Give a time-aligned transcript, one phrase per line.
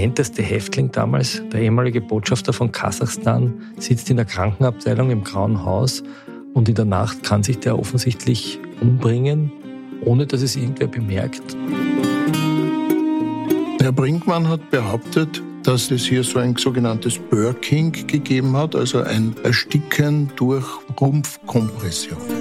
[0.00, 6.02] prominenteste Häftling damals, der ehemalige Botschafter von Kasachstan, sitzt in der Krankenabteilung im Grauen Haus
[6.54, 9.52] und in der Nacht kann sich der offensichtlich umbringen,
[10.02, 11.42] ohne dass es irgendwer bemerkt.
[13.82, 19.36] Herr Brinkmann hat behauptet, dass es hier so ein sogenanntes Burking gegeben hat, also ein
[19.44, 20.64] Ersticken durch
[20.98, 22.39] Rumpfkompression.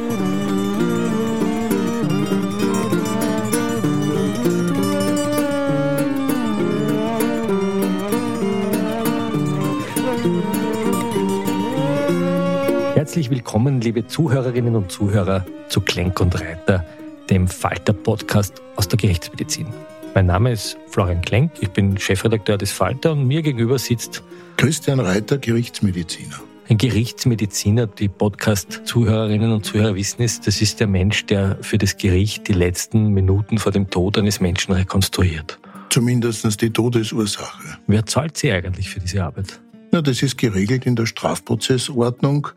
[13.09, 16.85] Herzlich willkommen, liebe Zuhörerinnen und Zuhörer, zu Klenk und Reiter,
[17.27, 19.65] dem Falter-Podcast aus der Gerichtsmedizin.
[20.13, 24.21] Mein Name ist Florian Klenk, ich bin Chefredakteur des Falter und mir gegenüber sitzt
[24.57, 26.39] Christian Reiter, Gerichtsmediziner.
[26.69, 27.87] ein Gerichtsmediziner.
[27.87, 32.53] Die Podcast-Zuhörerinnen und Zuhörer wissen es, das ist der Mensch, der für das Gericht die
[32.53, 35.57] letzten Minuten vor dem Tod eines Menschen rekonstruiert.
[35.89, 37.79] Zumindest die Todesursache.
[37.87, 39.59] Wer zahlt sie eigentlich für diese Arbeit?
[39.91, 42.49] Ja, das ist geregelt in der Strafprozessordnung.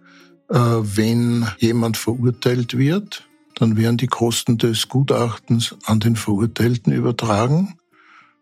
[0.49, 7.79] Äh, Wenn jemand verurteilt wird, dann werden die Kosten des Gutachtens an den Verurteilten übertragen.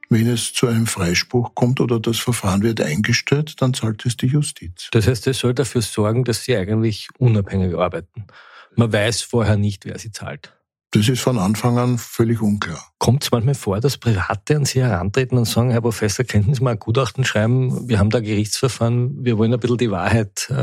[0.09, 4.27] Wenn es zu einem Freispruch kommt oder das Verfahren wird eingestellt, dann zahlt es die
[4.27, 4.89] Justiz.
[4.91, 8.27] Das heißt, es soll dafür sorgen, dass sie eigentlich unabhängig arbeiten.
[8.75, 10.53] Man weiß vorher nicht, wer sie zahlt.
[10.93, 12.85] Das ist von Anfang an völlig unklar.
[12.99, 16.65] Kommt es manchmal vor, dass Private an Sie herantreten und sagen, Herr Professor, könnten Sie
[16.65, 17.89] mal ein Gutachten schreiben?
[17.89, 20.55] Wir haben da Gerichtsverfahren, wir wollen ein bisschen die Wahrheit äh,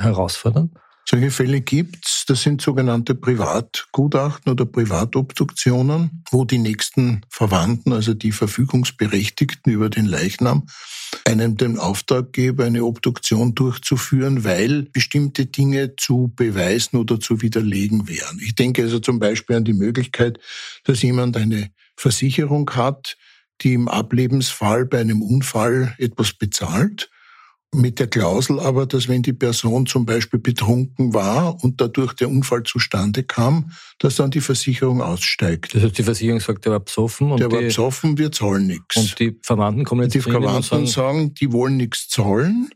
[0.00, 0.70] herausfordern.
[1.04, 2.24] Solche Fälle gibt's.
[2.26, 10.06] Das sind sogenannte Privatgutachten oder Privatobduktionen, wo die nächsten Verwandten, also die Verfügungsberechtigten über den
[10.06, 10.68] Leichnam,
[11.26, 18.08] einem den Auftrag geben, eine Obduktion durchzuführen, weil bestimmte Dinge zu beweisen oder zu widerlegen
[18.08, 18.38] wären.
[18.40, 20.38] Ich denke also zum Beispiel an die Möglichkeit,
[20.84, 23.16] dass jemand eine Versicherung hat,
[23.60, 27.10] die im Ablebensfall bei einem Unfall etwas bezahlt
[27.74, 32.28] mit der Klausel aber, dass wenn die Person zum Beispiel betrunken war und dadurch der
[32.28, 35.74] Unfall zustande kam, dass dann die Versicherung aussteigt.
[35.74, 38.66] Das heißt, die Versicherung sagt, der war besoffen und, Der war die, besoffen, wir zahlen
[38.66, 38.96] nichts.
[38.96, 42.68] und die Verwandten kommen jetzt Die Verwandten sagen, sagen, die wollen nichts zahlen.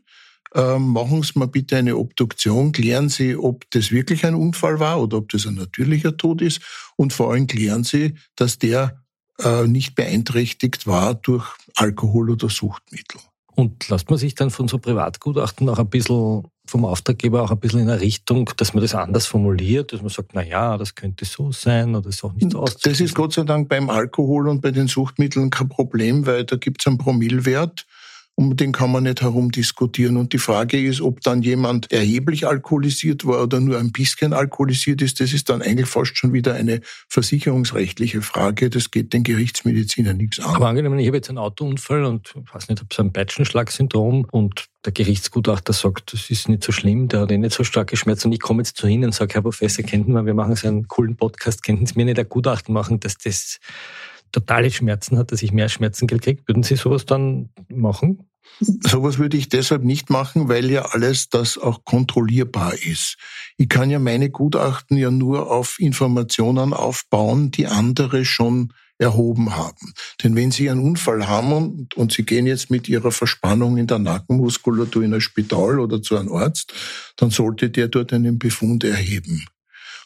[0.55, 4.99] Ähm, machen Sie mal bitte eine Obduktion, klären Sie, ob das wirklich ein Unfall war
[5.01, 6.61] oder ob das ein natürlicher Tod ist
[6.95, 9.03] und vor allem klären Sie, dass der
[9.43, 13.19] äh, nicht beeinträchtigt war durch Alkohol oder Suchtmittel.
[13.57, 17.59] Und lässt man sich dann von so Privatgutachten auch ein bisschen vom Auftraggeber auch ein
[17.59, 20.93] bisschen in eine Richtung, dass man das anders formuliert, dass man sagt, na ja, das
[20.93, 24.47] könnte so sein oder ist auch nicht so Das ist Gott sei Dank beim Alkohol
[24.47, 27.87] und bei den Suchtmitteln kein Problem, weil da gibt es einen Promillwert
[28.39, 30.15] und den kann man nicht herumdiskutieren.
[30.15, 35.01] Und die Frage ist, ob dann jemand erheblich alkoholisiert war oder nur ein bisschen alkoholisiert
[35.01, 38.69] ist, das ist dann eigentlich fast schon wieder eine versicherungsrechtliche Frage.
[38.69, 40.55] Das geht den Gerichtsmedizinern nichts an.
[40.55, 44.27] Aber angenommen, ich habe jetzt einen Autounfall und ich weiß nicht, habe so ein Peitschenschlag-Syndrom
[44.29, 47.97] und der Gerichtsgutachter sagt, das ist nicht so schlimm, der hat eh nicht so starke
[47.97, 50.55] Schmerzen und ich komme jetzt zu Ihnen und sage, Herr Professor, könnten wir, wir machen
[50.55, 53.57] so einen coolen Podcast, könnten Sie mir nicht ein Gutachten machen, dass das
[54.31, 56.43] totale Schmerzen hat, dass ich mehr Schmerzengeld kriege?
[56.45, 58.27] Würden Sie sowas dann machen?
[58.59, 63.17] Sowas würde ich deshalb nicht machen, weil ja alles das auch kontrollierbar ist.
[63.57, 69.93] Ich kann ja meine Gutachten ja nur auf Informationen aufbauen, die andere schon erhoben haben.
[70.23, 73.87] Denn wenn Sie einen Unfall haben und, und Sie gehen jetzt mit Ihrer Verspannung in
[73.87, 76.73] der Nackenmuskulatur in ein Spital oder zu einem Arzt,
[77.15, 79.45] dann sollte der dort einen Befund erheben.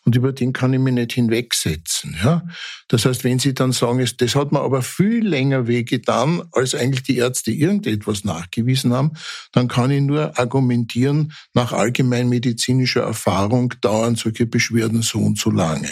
[0.04, 2.18] Und über den kann ich mich nicht hinwegsetzen.
[2.24, 2.44] Ja?
[2.88, 7.04] Das heißt, wenn Sie dann sagen, das hat mir aber viel länger wehgetan, als eigentlich
[7.04, 9.12] die Ärzte irgendetwas nachgewiesen haben,
[9.52, 15.92] dann kann ich nur argumentieren, nach allgemeinmedizinischer Erfahrung dauern solche Beschwerden so und so lange.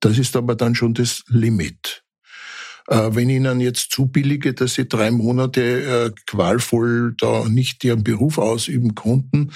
[0.00, 2.02] Das ist aber dann schon das Limit.
[2.88, 8.02] Äh, Wenn ich Ihnen jetzt zubillige, dass Sie drei Monate äh, qualvoll da nicht Ihren
[8.02, 9.52] Beruf ausüben konnten,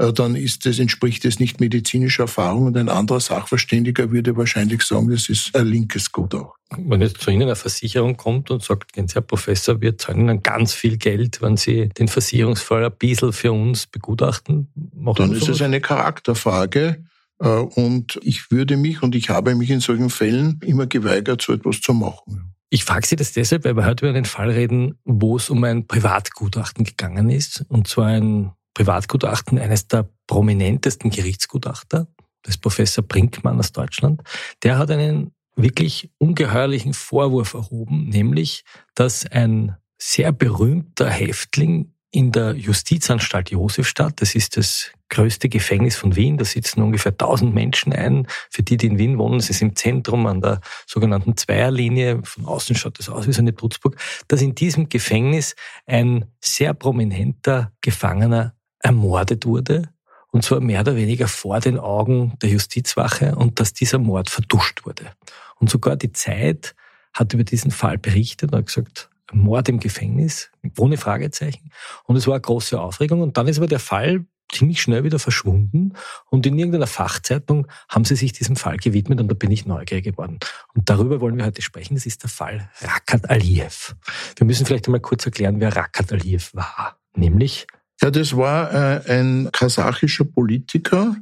[0.00, 5.10] dann ist das, entspricht das nicht medizinischer Erfahrung und ein anderer Sachverständiger würde wahrscheinlich sagen,
[5.10, 6.54] das ist ein linkes Gutachten.
[6.88, 10.72] wenn jetzt zu Ihnen eine Versicherung kommt und sagt, Herr Professor, wir zahlen Ihnen ganz
[10.72, 15.60] viel Geld, wenn Sie den Versicherungsfall ein bisschen für uns begutachten, machen dann ist es
[15.60, 17.04] eine Charakterfrage.
[17.38, 21.52] Äh, und ich würde mich und ich habe mich in solchen Fällen immer geweigert, so
[21.52, 22.54] etwas zu machen.
[22.70, 25.62] Ich frage Sie das deshalb, weil wir heute über einen Fall reden, wo es um
[25.64, 27.64] ein Privatgutachten gegangen ist.
[27.68, 32.06] Und zwar ein Privatgutachten eines der prominentesten Gerichtsgutachter,
[32.46, 34.22] des Professor Brinkmann aus Deutschland.
[34.62, 38.64] Der hat einen wirklich ungeheuerlichen Vorwurf erhoben, nämlich,
[38.94, 44.20] dass ein sehr berühmter Häftling in der Justizanstalt Josefstadt.
[44.20, 46.38] Das ist das größte Gefängnis von Wien.
[46.38, 48.26] Da sitzen ungefähr 1000 Menschen ein.
[48.50, 52.20] Für die, die in Wien wohnen, es ist im Zentrum an der sogenannten Zweierlinie.
[52.24, 53.96] Von außen schaut das aus wie so eine Trutzburg.
[54.26, 55.54] Dass in diesem Gefängnis
[55.86, 59.88] ein sehr prominenter Gefangener ermordet wurde.
[60.32, 64.86] Und zwar mehr oder weniger vor den Augen der Justizwache und dass dieser Mord verduscht
[64.86, 65.10] wurde.
[65.56, 66.74] Und sogar die Zeit
[67.12, 71.70] hat über diesen Fall berichtet und hat gesagt, Mord im Gefängnis, ohne Fragezeichen.
[72.04, 73.22] Und es war eine große Aufregung.
[73.22, 75.94] Und dann ist aber der Fall ziemlich schnell wieder verschwunden.
[76.28, 80.04] Und in irgendeiner Fachzeitung haben sie sich diesem Fall gewidmet und da bin ich neugierig
[80.04, 80.38] geworden.
[80.74, 81.94] Und darüber wollen wir heute sprechen.
[81.94, 83.94] Das ist der Fall Rakat Aliyev.
[84.36, 86.98] Wir müssen vielleicht einmal kurz erklären, wer Rakat Aliyev war.
[87.14, 87.66] Nämlich
[88.02, 91.16] ja, das war äh, ein kasachischer Politiker,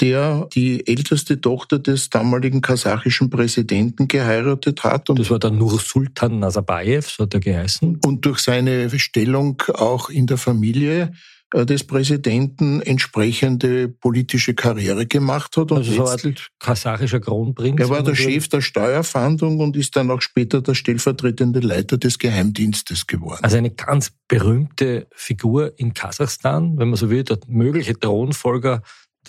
[0.00, 5.08] der die älteste Tochter des damaligen kasachischen Präsidenten geheiratet hat.
[5.08, 8.00] Und das war der Nursultan Nazarbayev, so hat er geheißen.
[8.04, 11.12] Und durch seine Stellung auch in der Familie
[11.54, 15.70] des Präsidenten entsprechende politische Karriere gemacht hat.
[15.70, 17.80] Und also so ein kasachischer Kronprinz.
[17.80, 22.18] Er war der Chef der Steuerfahndung und ist dann auch später der stellvertretende Leiter des
[22.18, 23.40] Geheimdienstes geworden.
[23.42, 28.82] Also eine ganz berühmte Figur in Kasachstan, wenn man so will, der mögliche Thronfolger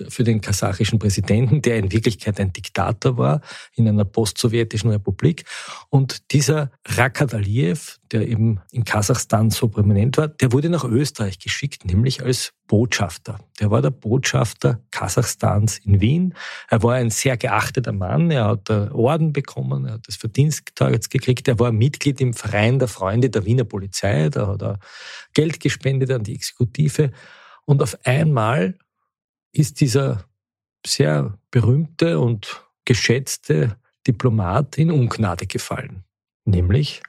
[0.10, 3.42] für den kasachischen Präsidenten, der in Wirklichkeit ein Diktator war
[3.74, 5.46] in einer postsowjetischen Republik.
[5.90, 11.40] Und dieser Rakat Aliyev, der eben in Kasachstan so prominent war, der wurde nach Österreich
[11.40, 13.40] geschickt, nämlich als Botschafter.
[13.60, 16.34] Der war der Botschafter Kasachstans in Wien.
[16.70, 18.30] Er war ein sehr geachteter Mann.
[18.32, 21.48] Er hat Orden bekommen, er hat das Verdienstkreuz gekriegt.
[21.48, 24.30] Er war Mitglied im Verein der Freunde der Wiener Polizei.
[24.30, 24.80] Da hat er
[25.34, 27.12] Geld gespendet an die Exekutive.
[27.66, 28.78] Und auf einmal
[29.52, 30.26] ist dieser
[30.86, 36.04] sehr berühmte und geschätzte Diplomat in Ungnade gefallen.
[36.46, 37.02] Nämlich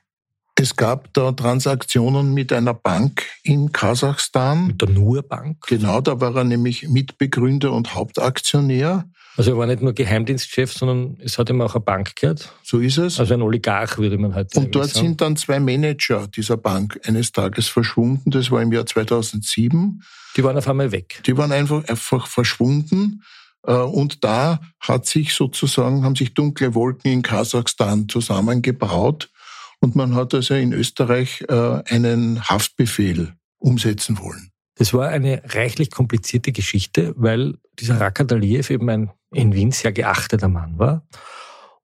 [0.61, 4.69] es gab da Transaktionen mit einer Bank in Kasachstan.
[4.69, 5.67] Mit der Nur-Bank?
[5.67, 9.05] Genau, da war er nämlich Mitbegründer und Hauptaktionär.
[9.37, 12.53] Also er war nicht nur Geheimdienstchef, sondern es hat ihm auch eine Bank gehört.
[12.65, 13.21] So ist es.
[13.21, 15.07] Also ein Oligarch, würde man heute Und dort sagen.
[15.07, 18.33] sind dann zwei Manager dieser Bank eines Tages verschwunden.
[18.33, 20.03] Das war im Jahr 2007.
[20.37, 21.21] Die waren auf einmal weg.
[21.25, 23.23] Die waren einfach, einfach verschwunden.
[23.65, 29.31] Äh, und da hat sich sozusagen, haben sich dunkle Wolken in Kasachstan zusammengebraut.
[29.81, 34.51] Und man hat also in Österreich äh, einen Haftbefehl umsetzen wollen.
[34.75, 39.93] Das war eine reichlich komplizierte Geschichte, weil dieser Rakat Aliyev eben ein in Wien sehr
[39.93, 41.07] geachteter Mann war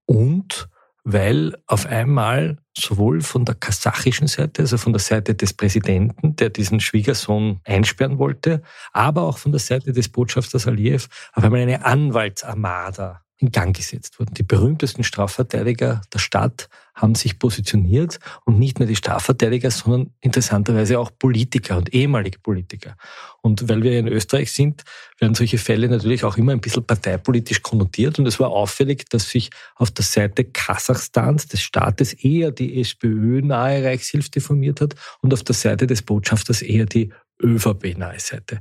[0.07, 0.69] und
[1.05, 6.49] weil auf einmal sowohl von der kasachischen Seite, also von der Seite des Präsidenten, der
[6.49, 8.63] diesen Schwiegersohn einsperren wollte,
[8.93, 14.19] aber auch von der Seite des Botschafters Aliyev auf einmal eine Anwaltsarmada in Gang gesetzt
[14.19, 14.35] wurden.
[14.35, 20.99] Die berühmtesten Strafverteidiger der Stadt haben sich positioniert und nicht nur die Strafverteidiger, sondern interessanterweise
[20.99, 22.97] auch Politiker und ehemalige Politiker.
[23.43, 24.85] Und weil wir in Österreich sind,
[25.19, 29.29] werden solche Fälle natürlich auch immer ein bisschen parteipolitisch konnotiert und es war auffällig, dass
[29.29, 35.43] sich auf der Seite Kasachstans, des Staates, eher die SPÖ-nahe Reichshilfe formiert hat und auf
[35.43, 38.61] der Seite des Botschafters eher die ÖVP-nahe Seite.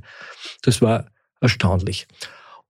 [0.62, 1.06] Das war
[1.40, 2.06] erstaunlich.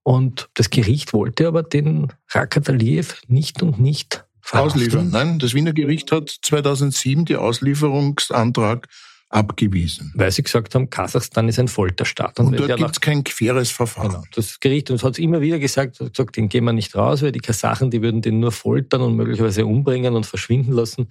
[0.05, 4.81] Und das Gericht wollte aber den Rakat Aliyev nicht und nicht verhaften.
[4.81, 5.09] Ausliefern.
[5.09, 8.87] Nein, das Wiener Gericht hat 2007 die Auslieferungsantrag
[9.29, 10.13] abgewiesen.
[10.15, 12.39] Weil sie gesagt haben, Kasachstan ist ein Folterstaat.
[12.39, 14.11] Und, und dort gibt es kein queres Verfahren.
[14.11, 14.23] Genau.
[14.35, 17.23] Das Gericht uns hat es immer wieder gesagt, hat gesagt, den gehen wir nicht raus,
[17.23, 21.09] weil die Kasachen, die würden den nur foltern und möglicherweise umbringen und verschwinden lassen.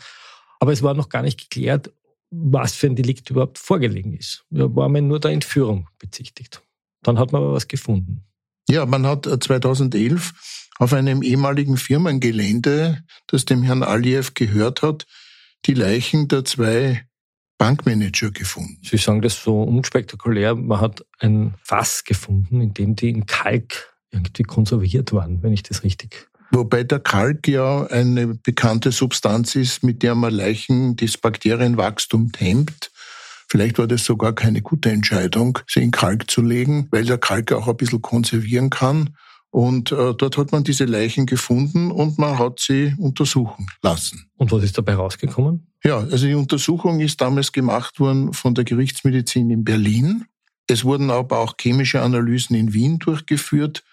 [0.61, 1.93] Aber es war noch gar nicht geklärt,
[2.31, 4.45] was für ein Delikt überhaupt vorgelegen ist.
[4.51, 6.63] Da war man nur der Entführung bezichtigt.
[7.03, 8.25] Dann hat man aber was gefunden.
[8.69, 15.07] Ja, man hat 2011 äh, auf einem ehemaligen Firmengelände, das dem Herrn Aliyev gehört hat,
[15.67, 17.07] die Leichen der zwei
[17.59, 18.79] Bankmanager gefunden.
[18.83, 20.55] Sie sagen das so unspektakulär.
[20.55, 25.63] Man hat ein Fass gefunden, in dem die in Kalk irgendwie konserviert waren, wenn ich
[25.63, 26.29] das richtig.
[26.51, 32.91] Wobei der Kalk ja eine bekannte Substanz ist, mit der man Leichen das Bakterienwachstum hemmt.
[33.55, 37.53] Vielleicht war das sogar keine gute Entscheidung, sie in Kalk zu legen, weil der Kalk
[37.53, 39.15] auch ein bisschen konservieren kann.
[39.51, 44.29] Und äh, dort hat man diese Leichen gefunden und man hat sie untersuchen lassen.
[44.39, 45.69] Und was ist dabei rausgekommen?
[45.85, 50.25] Ja, also die Untersuchung ist damals gemacht worden von der Gerichtsmedizin in Berlin.
[50.67, 53.85] Es wurden aber auch chemische Analysen in Wien durchgeführt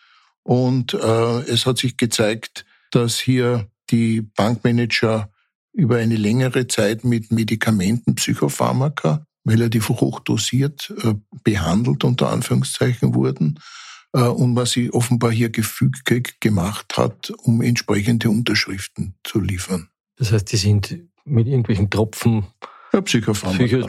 [0.42, 5.30] und äh, es hat sich gezeigt, dass hier die Bankmanager
[5.72, 13.60] über eine längere Zeit mit Medikamenten, Psychopharmaka, relativ hochdosiert äh, behandelt, unter Anführungszeichen wurden,
[14.14, 19.90] äh, und man sie offenbar hier gefügig gemacht hat, um entsprechende Unterschriften zu liefern.
[20.18, 22.46] Das heißt, die sind mit irgendwelchen Tropfen
[22.94, 23.42] ja, psychisch,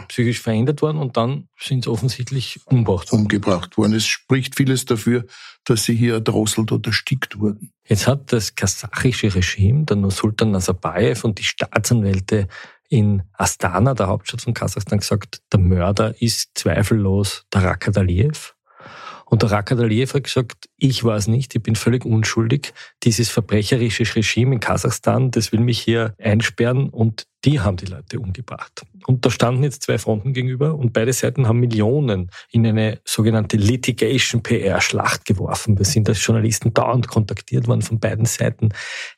[0.09, 3.23] psychisch verändert worden und dann sind sie offensichtlich umgebracht worden.
[3.23, 3.94] Umgebracht worden.
[3.94, 5.26] Es spricht vieles dafür,
[5.64, 7.73] dass sie hier erdrosselt oder erstickt wurden.
[7.85, 12.47] Jetzt hat das kasachische Regime, der Nursultan Nazarbayev und die Staatsanwälte
[12.93, 18.53] in Astana, der Hauptstadt von Kasachstan, gesagt, der Mörder ist zweifellos der Rakat Aliyev.
[19.25, 22.75] Und der Rakat Aliyev hat gesagt, ich war es nicht, ich bin völlig unschuldig.
[23.03, 28.21] Dieses verbrecherische Regime in Kasachstan, das will mich hier einsperren und die haben die Leute
[28.21, 28.85] umgebracht.
[29.07, 33.57] Und da standen jetzt zwei Fronten gegenüber und beide Seiten haben Millionen in eine sogenannte
[33.57, 35.77] Litigation PR-Schlacht geworfen.
[35.77, 38.69] Wir sind als Journalisten dauernd kontaktiert worden von beiden Seiten.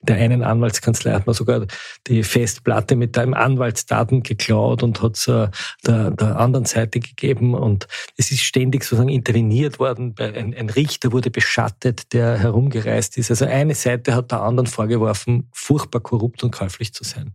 [0.00, 1.66] Der einen Anwaltskanzlei hat man sogar
[2.06, 5.48] die Festplatte mit einem Anwaltsdaten geklaut und hat es äh,
[5.86, 7.54] der, der anderen Seite gegeben.
[7.54, 10.14] Und es ist ständig sozusagen interveniert worden.
[10.18, 13.30] Ein, ein Richter wurde beschattet, der herumgereist ist.
[13.30, 17.34] Also eine Seite hat der anderen vorgeworfen, furchtbar korrupt und käuflich zu sein.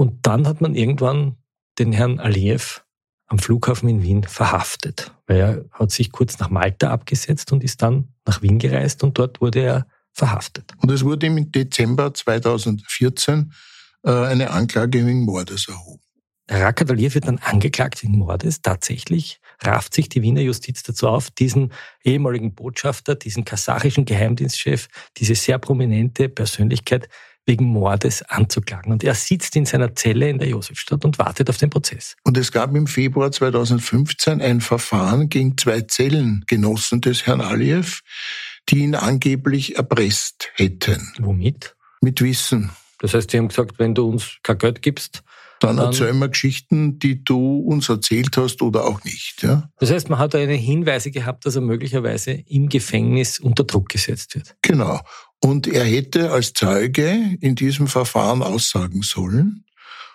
[0.00, 1.36] Und dann hat man irgendwann
[1.78, 2.80] den Herrn Aliyev
[3.26, 7.82] am Flughafen in Wien verhaftet, weil er hat sich kurz nach Malta abgesetzt und ist
[7.82, 10.72] dann nach Wien gereist und dort wurde er verhaftet.
[10.78, 13.52] Und es wurde im Dezember 2014
[14.02, 16.00] äh, eine Anklage wegen Mordes erhoben.
[16.48, 18.62] Rakat Aliyev wird dann angeklagt wegen Mordes.
[18.62, 24.88] Tatsächlich rafft sich die Wiener Justiz dazu auf, diesen ehemaligen Botschafter, diesen kasachischen Geheimdienstchef,
[25.18, 27.10] diese sehr prominente Persönlichkeit
[27.50, 28.92] wegen Mordes anzuklagen.
[28.92, 32.16] Und er sitzt in seiner Zelle in der Josefstadt und wartet auf den Prozess.
[32.22, 38.02] Und es gab im Februar 2015 ein Verfahren gegen zwei Zellengenossen des Herrn Aliyev,
[38.68, 41.12] die ihn angeblich erpresst hätten.
[41.18, 41.74] Womit?
[42.00, 42.70] Mit Wissen.
[43.00, 45.24] Das heißt, sie haben gesagt, wenn du uns kein Geld gibst,
[45.58, 49.42] dann, dann erzähl mal Geschichten, die du uns erzählt hast oder auch nicht.
[49.42, 49.68] Ja?
[49.78, 54.36] Das heißt, man hat eine Hinweise gehabt, dass er möglicherweise im Gefängnis unter Druck gesetzt
[54.36, 54.56] wird.
[54.62, 55.00] Genau.
[55.42, 59.64] Und er hätte als Zeuge in diesem Verfahren aussagen sollen.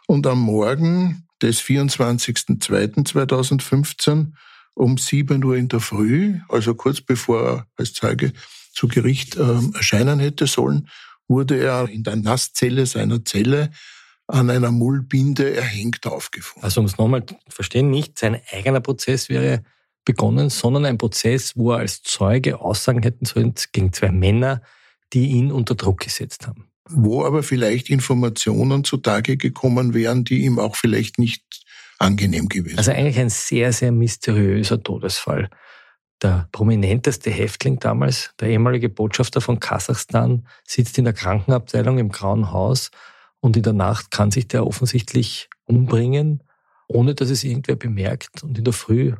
[0.07, 4.33] Und am Morgen des 24.02.2015
[4.75, 8.33] um 7 Uhr in der Früh, also kurz bevor er als Zeuge
[8.73, 10.89] zu Gericht äh, erscheinen hätte sollen,
[11.27, 13.71] wurde er in der Nasszelle seiner Zelle
[14.27, 16.63] an einer Mullbinde erhängt aufgefunden.
[16.63, 19.63] Also um es nochmal zu verstehen, nicht sein eigener Prozess wäre
[20.03, 24.61] begonnen, sondern ein Prozess, wo er als Zeuge Aussagen hätten sollen gegen zwei Männer,
[25.15, 26.67] die ihn unter Druck gesetzt haben.
[26.87, 31.43] Wo aber vielleicht Informationen zutage gekommen wären, die ihm auch vielleicht nicht
[31.97, 32.77] angenehm gewesen.
[32.77, 35.49] Also eigentlich ein sehr, sehr mysteriöser Todesfall.
[36.21, 42.51] Der prominenteste Häftling damals, der ehemalige Botschafter von Kasachstan, sitzt in der Krankenabteilung im Grauen
[42.51, 42.91] Haus
[43.39, 46.43] und in der Nacht kann sich der offensichtlich umbringen,
[46.87, 48.43] ohne dass es irgendwer bemerkt.
[48.43, 49.13] Und in der Früh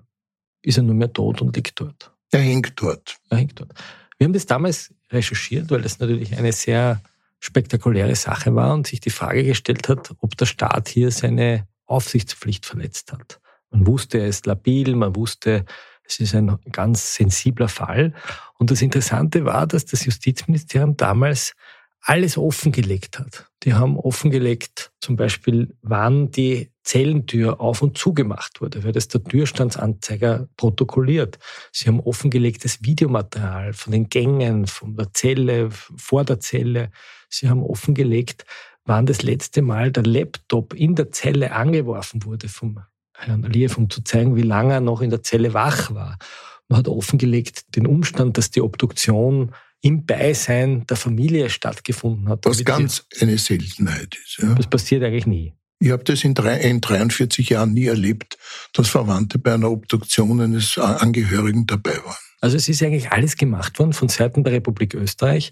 [0.61, 2.11] ist er nur mehr tot und liegt dort.
[2.31, 3.17] Er hängt dort.
[3.29, 3.73] Er hängt dort.
[4.17, 7.01] Wir haben das damals recherchiert, weil das natürlich eine sehr
[7.39, 12.65] spektakuläre Sache war und sich die Frage gestellt hat, ob der Staat hier seine Aufsichtspflicht
[12.65, 13.39] verletzt hat.
[13.69, 15.65] Man wusste, er ist labil, man wusste,
[16.07, 18.13] es ist ein ganz sensibler Fall.
[18.57, 21.53] Und das Interessante war, dass das Justizministerium damals
[22.01, 23.51] alles offengelegt hat.
[23.63, 29.23] Die haben offengelegt, zum Beispiel, wann die Zellentür auf und zugemacht wurde, weil das der
[29.23, 31.39] Türstandsanzeiger protokolliert.
[31.71, 36.91] Sie haben offengelegtes Videomaterial von den Gängen, von der Zelle, vor der Zelle.
[37.27, 38.45] Sie haben offengelegt,
[38.85, 42.79] wann das letzte Mal der Laptop in der Zelle angeworfen wurde vom
[43.17, 46.17] Herrn Aliyev, um zu zeigen, wie lange er noch in der Zelle wach war.
[46.67, 52.45] Man hat offengelegt den Umstand, dass die Obduktion im Beisein der Familie stattgefunden hat.
[52.45, 54.39] Was ganz eine Seltenheit ist.
[54.41, 54.53] Ja.
[54.55, 55.53] Das passiert eigentlich nie.
[55.79, 58.37] Ich habe das in, drei, in 43 Jahren nie erlebt,
[58.73, 62.15] dass Verwandte bei einer Obduktion eines Angehörigen dabei waren.
[62.41, 65.51] Also es ist eigentlich alles gemacht worden von Seiten der Republik Österreich,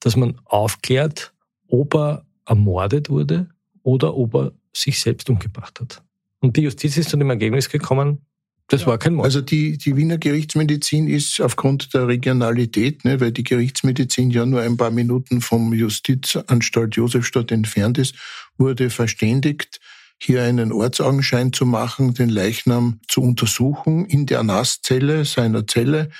[0.00, 1.32] dass man aufklärt,
[1.68, 3.48] ob er ermordet wurde
[3.82, 6.02] oder ob er sich selbst umgebracht hat.
[6.40, 8.24] Und die Justiz ist zu dem Ergebnis gekommen,
[8.70, 9.26] das war kein Mord.
[9.26, 14.60] Also die, die Wiener Gerichtsmedizin ist aufgrund der Regionalität, ne, weil die Gerichtsmedizin ja nur
[14.60, 18.14] ein paar Minuten vom Justizanstalt Josefstadt entfernt ist,
[18.58, 19.80] wurde verständigt,
[20.22, 26.10] hier einen Ortsaugenschein zu machen, den Leichnam zu untersuchen in der Nasszelle seiner Zelle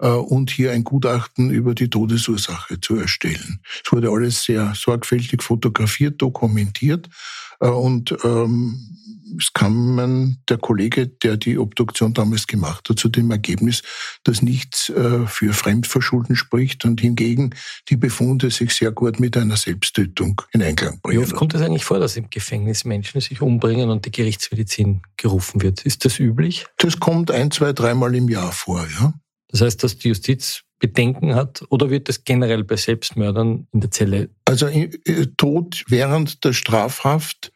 [0.00, 3.60] äh, und hier ein Gutachten über die Todesursache zu erstellen.
[3.84, 7.08] Es wurde alles sehr sorgfältig fotografiert, dokumentiert
[7.60, 8.96] äh, und ähm,
[9.38, 13.82] es kam der Kollege, der die Obduktion damals gemacht hat, zu dem Ergebnis,
[14.24, 17.54] dass nichts äh, für Fremdverschulden spricht und hingegen
[17.88, 21.20] die Befunde sich sehr gut mit einer Selbsttötung in Einklang bringen.
[21.20, 25.02] Wie oft kommt es eigentlich vor, dass im Gefängnis Menschen sich umbringen und die Gerichtsmedizin
[25.16, 25.82] gerufen wird?
[25.82, 26.66] Ist das üblich?
[26.78, 29.14] Das kommt ein, zwei, dreimal im Jahr vor, ja.
[29.48, 33.90] Das heißt, dass die Justiz Bedenken hat oder wird das generell bei Selbstmördern in der
[33.90, 34.30] Zelle?
[34.46, 34.88] Also äh,
[35.36, 37.52] Tod während der Strafhaft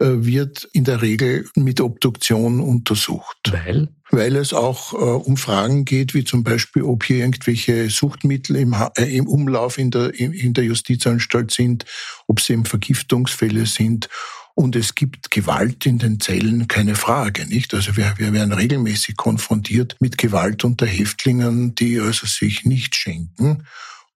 [0.00, 3.38] wird in der Regel mit Obduktion untersucht.
[3.50, 3.88] Weil?
[4.10, 8.74] Weil es auch äh, um Fragen geht, wie zum Beispiel, ob hier irgendwelche Suchtmittel im,
[8.96, 11.84] äh, im Umlauf in der, in, in der Justizanstalt sind,
[12.26, 14.08] ob sie eben Vergiftungsfälle sind.
[14.54, 17.74] Und es gibt Gewalt in den Zellen, keine Frage, nicht?
[17.74, 23.64] Also wir, wir werden regelmäßig konfrontiert mit Gewalt unter Häftlingen, die also sich nicht schenken.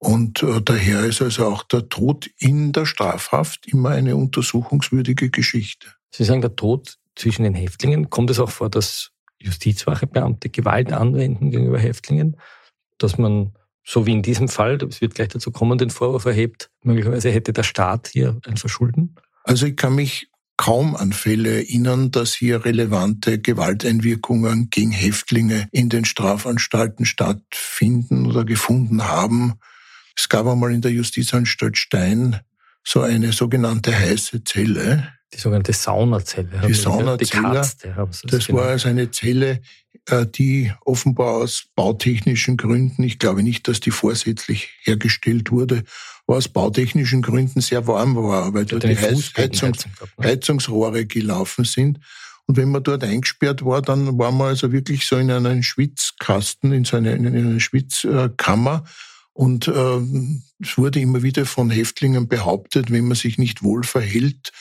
[0.02, 5.86] Und äh, daher ist also auch der Tod in der Strafhaft immer eine untersuchungswürdige Geschichte.
[6.10, 11.52] Sie sagen, der Tod zwischen den Häftlingen, kommt es auch vor, dass Justizwachebeamte Gewalt anwenden
[11.52, 12.36] gegenüber Häftlingen,
[12.98, 13.52] dass man,
[13.84, 17.52] so wie in diesem Fall, es wird gleich dazu kommen, den Vorwurf erhebt, möglicherweise hätte
[17.52, 19.14] der Staat hier ein Verschulden?
[19.44, 25.90] Also ich kann mich kaum an Fälle erinnern, dass hier relevante Gewalteinwirkungen gegen Häftlinge in
[25.90, 29.60] den Strafanstalten stattfinden oder gefunden haben.
[30.16, 32.40] Es gab einmal in der Justizanstalt Stein
[32.84, 35.08] so eine sogenannte heiße Zelle.
[35.32, 36.48] Die sogenannte Saunazelle.
[36.66, 37.18] Die Saunazelle.
[37.18, 39.62] Die das war also eine Zelle,
[40.06, 45.84] äh, die offenbar aus bautechnischen Gründen, ich glaube nicht, dass die vorsätzlich hergestellt wurde,
[46.26, 50.24] aber aus bautechnischen Gründen sehr warm war, weil dort die Heiz Heizungs ne?
[50.24, 52.00] Heizungsrohre gelaufen sind.
[52.46, 56.72] Und wenn man dort eingesperrt war, dann war man also wirklich so in einem Schwitzkasten,
[56.72, 58.84] in so einer, in einer Schwitzkammer.
[59.34, 60.00] Und äh,
[60.60, 64.52] es wurde immer wieder von Häftlingen behauptet, wenn man sich nicht wohl verhält,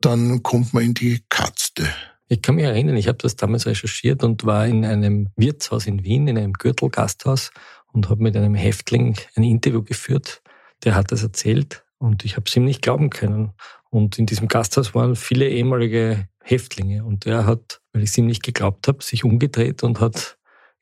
[0.00, 1.86] dann kommt man in die Katzte.
[2.28, 6.02] Ich kann mich erinnern, ich habe das damals recherchiert und war in einem Wirtshaus in
[6.02, 7.50] Wien, in einem Gürtelgasthaus
[7.92, 10.42] und habe mit einem Häftling ein Interview geführt.
[10.84, 13.52] Der hat das erzählt und ich habe es ihm nicht glauben können.
[13.90, 18.26] Und in diesem Gasthaus waren viele ehemalige Häftlinge und er hat, weil ich es ihm
[18.26, 20.35] nicht geglaubt habe, sich umgedreht und hat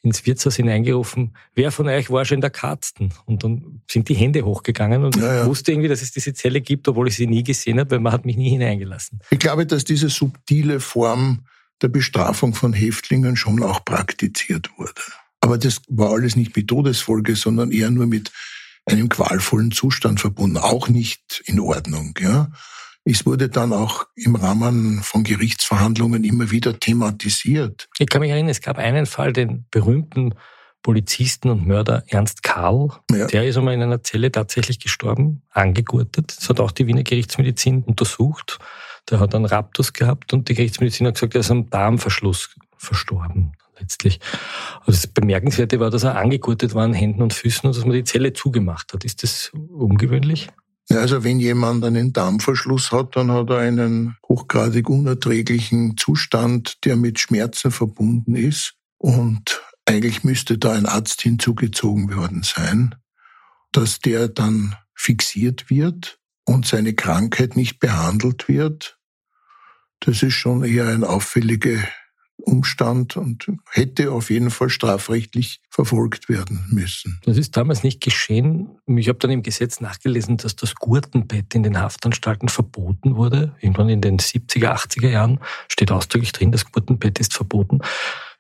[0.05, 3.13] ins Wirtshaus hineingerufen, wer von euch war schon in der Katzen?
[3.25, 5.47] Und dann sind die Hände hochgegangen und ja, ja.
[5.47, 8.13] wusste irgendwie, dass es diese Zelle gibt, obwohl ich sie nie gesehen habe, weil man
[8.13, 9.21] hat mich nie hineingelassen.
[9.31, 11.47] Ich glaube, dass diese subtile Form
[11.83, 15.01] der Bestrafung von Häftlingen schon auch praktiziert wurde.
[15.41, 18.33] Aber das war alles nicht mit Todesfolge, sondern eher nur mit
[18.87, 22.15] einem qualvollen Zustand verbunden, auch nicht in Ordnung.
[22.21, 22.51] Ja.
[23.05, 27.89] Es wurde dann auch im Rahmen von Gerichtsverhandlungen immer wieder thematisiert.
[27.99, 30.35] Ich kann mich erinnern, es gab einen Fall, den berühmten
[30.83, 32.91] Polizisten und Mörder Ernst Karl.
[33.11, 33.27] Ja.
[33.27, 36.35] Der ist einmal in einer Zelle tatsächlich gestorben, angegurtet.
[36.37, 38.59] Das hat auch die Wiener Gerichtsmedizin untersucht.
[39.11, 43.53] Der hat einen Raptus gehabt und die Gerichtsmedizin hat gesagt, er ist am Darmverschluss verstorben
[43.79, 44.21] letztlich.
[44.81, 47.95] Also das Bemerkenswerte war, dass er angegurtet war an Händen und Füßen und dass man
[47.95, 49.05] die Zelle zugemacht hat.
[49.05, 50.49] Ist das ungewöhnlich?
[50.91, 57.19] Also wenn jemand einen Darmverschluss hat, dann hat er einen hochgradig unerträglichen Zustand, der mit
[57.19, 58.75] Schmerzen verbunden ist.
[58.99, 62.95] Und eigentlich müsste da ein Arzt hinzugezogen worden sein,
[63.73, 68.99] dass der dann fixiert wird und seine Krankheit nicht behandelt wird.
[70.01, 71.83] Das ist schon eher eine auffällige
[72.37, 77.21] Umstand und hätte auf jeden Fall strafrechtlich verfolgt werden müssen.
[77.25, 78.69] Das ist damals nicht geschehen.
[78.87, 83.55] Ich habe dann im Gesetz nachgelesen, dass das Gurtenbett in den Haftanstalten verboten wurde.
[83.61, 87.81] Irgendwann in den 70er, 80er Jahren steht ausdrücklich drin, das Gurtenbett ist verboten.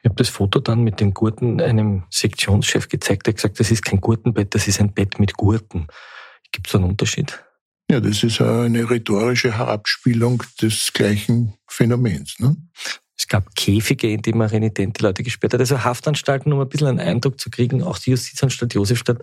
[0.00, 3.70] Ich habe das Foto dann mit den Gurten einem Sektionschef gezeigt, der hat gesagt, das
[3.70, 5.87] ist kein Gurtenbett, das ist ein Bett mit Gurten.
[6.52, 7.42] Gibt es einen Unterschied?
[7.90, 12.38] Ja, das ist eine rhetorische Herabspielung des gleichen Phänomens.
[12.38, 12.57] Ne?
[13.16, 15.61] Es gab Käfige, in denen man renitente Leute gesperrt hat.
[15.61, 19.22] Also Haftanstalten, um ein bisschen einen Eindruck zu kriegen, auch die Justizanstalt Josefstadt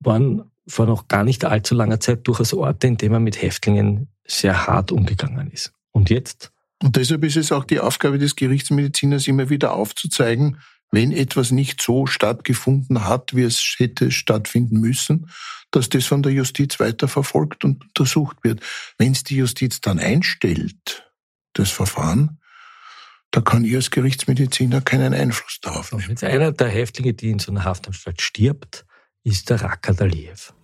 [0.00, 4.08] waren vor noch gar nicht allzu langer Zeit durchaus Orte, in denen man mit Häftlingen
[4.26, 5.72] sehr hart umgegangen ist.
[5.92, 6.52] Und jetzt?
[6.82, 10.58] Und deshalb ist es auch die Aufgabe des Gerichtsmediziners, immer wieder aufzuzeigen,
[10.90, 15.30] wenn etwas nicht so stattgefunden hat, wie es hätte stattfinden müssen,
[15.70, 18.60] dass das von der Justiz weiter verfolgt und untersucht wird.
[18.98, 21.10] Wenn es die Justiz dann einstellt,
[21.54, 22.38] das Verfahren,
[23.36, 26.08] da kann ich als Gerichtsmediziner keinen Einfluss darauf nehmen.
[26.08, 28.86] Jetzt einer der Häftlinge, die in so einer Haftanstalt stirbt,
[29.24, 30.54] ist der Rakat Aliyev.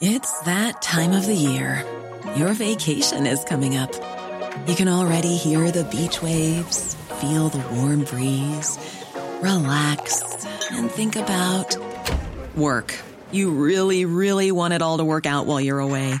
[0.00, 1.84] It's that time of the year.
[2.36, 3.90] Your vacation is coming up.
[4.68, 8.78] You can already hear the beach waves, feel the warm breeze,
[9.42, 10.22] relax,
[10.70, 11.76] and think about
[12.54, 12.94] work.
[13.32, 16.20] You really, really want it all to work out while you're away.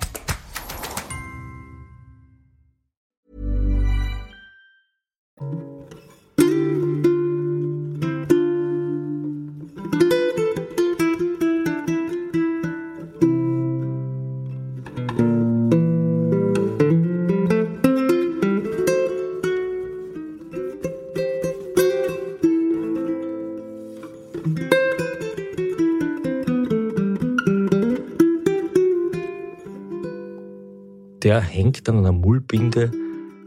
[31.41, 32.91] der hängt an einer Mullbinde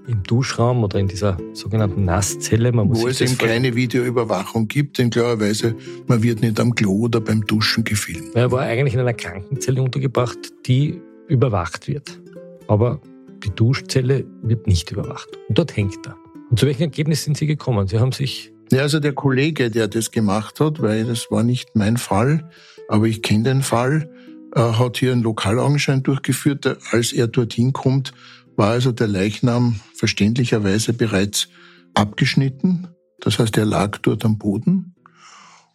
[0.09, 2.73] im Duschraum oder in dieser sogenannten Nasszelle.
[2.73, 5.77] Man muss Wo es eben keine Videoüberwachung gibt, denn klarerweise,
[6.09, 8.35] man wird nicht am Klo oder beim Duschen gefilmt.
[8.35, 12.21] Er war eigentlich in einer Krankenzelle untergebracht, die überwacht wird.
[12.67, 13.01] Aber
[13.45, 15.29] die Duschzelle wird nicht überwacht.
[15.49, 16.17] Und dort hängt er.
[16.51, 17.87] Und zu welchem Ergebnis sind Sie gekommen?
[17.87, 18.53] Sie haben sich...
[18.73, 22.51] Ja, also der Kollege, der das gemacht hat, weil das war nicht mein Fall,
[22.89, 24.11] aber ich kenne den Fall,
[24.55, 26.79] hat hier einen Lokalaugenschein durchgeführt.
[26.91, 28.13] Als er dorthin kommt,
[28.57, 31.49] war also der Leichnam verständlicherweise bereits
[31.95, 32.89] abgeschnitten.
[33.21, 34.95] Das heißt, er lag dort am Boden.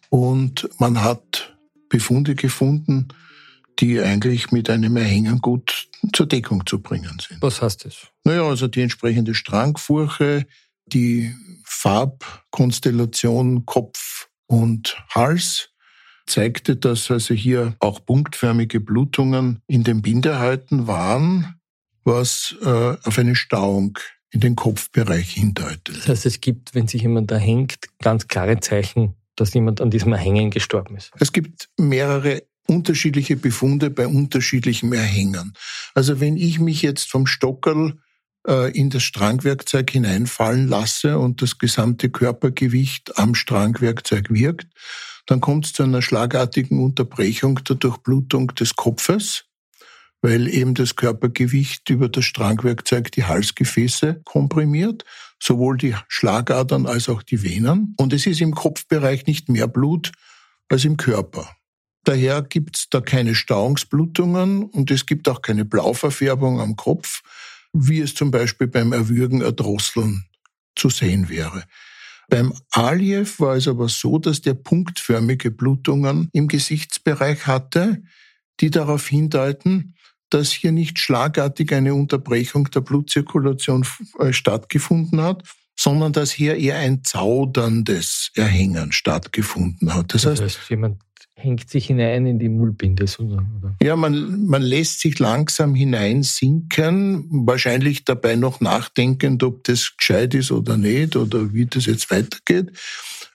[0.08, 1.56] Und man hat
[1.88, 3.08] Befunde gefunden,
[3.78, 7.40] die eigentlich mit einem Erhängen gut zur Deckung zu bringen sind.
[7.40, 8.08] Was heißt das?
[8.24, 10.46] Naja, also die entsprechende Strangfurche,
[10.86, 15.69] die Farbkonstellation Kopf und Hals,
[16.30, 21.60] zeigte, dass also hier auch punktförmige Blutungen in den Bindehäuten waren,
[22.04, 23.98] was äh, auf eine Stauung
[24.30, 25.96] in den Kopfbereich hindeutet.
[25.96, 29.90] Das heißt, es gibt, wenn sich jemand da hängt, ganz klare Zeichen, dass jemand an
[29.90, 31.10] diesem Erhängen gestorben ist.
[31.18, 35.54] Es gibt mehrere unterschiedliche Befunde bei unterschiedlichen Erhängern.
[35.94, 37.98] Also wenn ich mich jetzt vom Stockerl
[38.46, 44.68] äh, in das Strangwerkzeug hineinfallen lasse und das gesamte Körpergewicht am Strangwerkzeug wirkt,
[45.30, 49.44] dann kommt es zu einer schlagartigen Unterbrechung der Durchblutung des Kopfes,
[50.22, 55.04] weil eben das Körpergewicht über das Strangwerkzeug die Halsgefäße komprimiert,
[55.40, 57.94] sowohl die Schlagadern als auch die Venen.
[57.96, 60.10] Und es ist im Kopfbereich nicht mehr Blut
[60.68, 61.48] als im Körper.
[62.02, 67.22] Daher gibt es da keine Stauungsblutungen und es gibt auch keine Blauverfärbung am Kopf,
[67.72, 70.24] wie es zum Beispiel beim Erwürgen, Erdrosseln
[70.74, 71.62] zu sehen wäre.
[72.30, 78.02] Beim Aliev war es aber so, dass der punktförmige Blutungen im Gesichtsbereich hatte,
[78.60, 79.94] die darauf hindeuten,
[80.30, 83.84] dass hier nicht schlagartig eine Unterbrechung der Blutzirkulation
[84.20, 85.42] äh, stattgefunden hat,
[85.76, 90.14] sondern dass hier eher ein zauderndes Erhängen stattgefunden hat.
[90.14, 91.02] Das, das heißt, heißt, jemand
[91.40, 93.06] hängt sich hinein in die Mullbinde.
[93.18, 93.46] Oder?
[93.82, 100.52] Ja, man, man lässt sich langsam hineinsinken, wahrscheinlich dabei noch nachdenkend, ob das gescheit ist
[100.52, 102.72] oder nicht oder wie das jetzt weitergeht.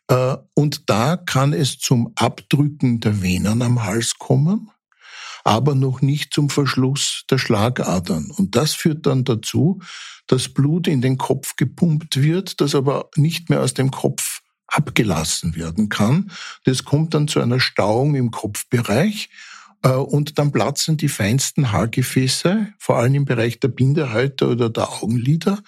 [0.07, 4.69] Äh, und da kann es zum Abdrücken der Venen am Hals kommen,
[5.43, 8.31] aber noch nicht zum Verschluss der Schlagadern.
[8.37, 9.81] Und das führt dann dazu,
[10.27, 14.41] dass Blut in den Kopf gepumpt wird, das aber nicht mehr aus dem Kopf
[14.75, 16.31] abgelassen werden kann.
[16.63, 19.29] Das kommt dann zu einer Stauung im Kopfbereich
[19.83, 24.89] äh, und dann platzen die feinsten Haargefäße, vor allem im Bereich der Bindehäute oder der
[24.89, 25.59] Augenlider.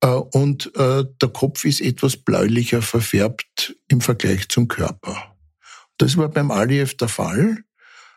[0.00, 5.34] Äh, und äh, der Kopf ist etwas bläulicher verfärbt im Vergleich zum Körper.
[5.98, 7.64] Das war beim Aliyev der Fall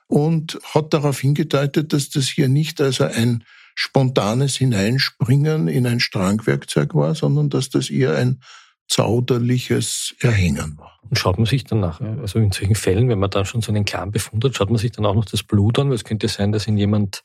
[0.07, 3.43] und hat darauf hingedeutet, dass das hier nicht also ein
[3.75, 8.41] spontanes Hineinspringen in ein Strangwerkzeug war, sondern dass das eher ein
[8.89, 10.99] zauderliches Erhängen war.
[11.09, 13.71] Und schaut man sich dann nach, also in solchen Fällen, wenn man dann schon so
[13.71, 16.03] einen klaren Befund hat, schaut man sich dann auch noch das Blut an, weil es
[16.03, 17.23] könnte sein, dass ihn jemand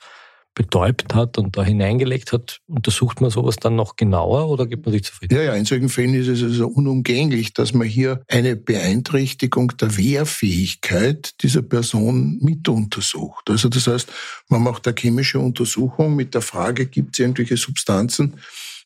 [0.55, 4.93] betäubt hat und da hineingelegt hat, untersucht man sowas dann noch genauer oder gibt man
[4.93, 5.35] sich zufrieden?
[5.35, 9.97] Ja, ja, in solchen Fällen ist es also unumgänglich, dass man hier eine Beeinträchtigung der
[9.97, 13.51] Wehrfähigkeit dieser Person mit untersucht.
[13.51, 14.13] Also das heißt,
[14.49, 18.35] man macht eine chemische Untersuchung mit der Frage, gibt es irgendwelche Substanzen,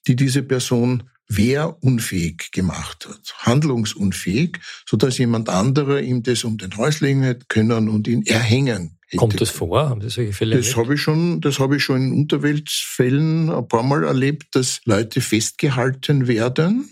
[0.06, 6.76] die diese Person wehrunfähig gemacht hat, handlungsunfähig, so dass jemand anderer ihm das um den
[6.76, 9.18] Hals legen hätte können und ihn erhängen hätte.
[9.18, 9.90] Kommt das vor?
[9.90, 13.68] Haben Sie solche Fälle Das habe ich schon, das habe ich schon in Unterweltsfällen ein
[13.68, 16.90] paar Mal erlebt, dass Leute festgehalten werden,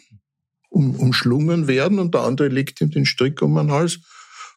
[0.69, 4.01] um, umschlungen werden und der andere legt ihm den Strick um den Hals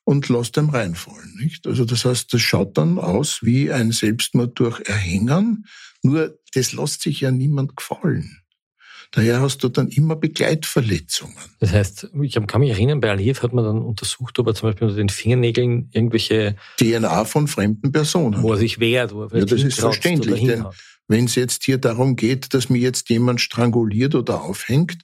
[0.03, 1.37] und lässt ihm reinfallen.
[1.41, 1.67] Nicht?
[1.67, 5.65] Also das heißt, das schaut dann aus wie ein Selbstmord durch Erhängen,
[6.01, 8.38] nur das lässt sich ja niemand gefallen.
[9.11, 11.35] Daher hast du dann immer Begleitverletzungen.
[11.59, 14.69] Das heißt, ich kann mich erinnern, bei Aliyev hat man dann untersucht, ob er zum
[14.69, 18.43] Beispiel unter den Fingernägeln irgendwelche DNA von fremden Personen.
[18.43, 20.65] Wo er sich wehrt, wo er Ja, das ist verständlich, denn
[21.07, 24.99] wenn es jetzt hier darum geht, dass mir jetzt jemand stranguliert oder aufhängt,